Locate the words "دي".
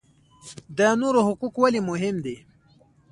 2.25-2.35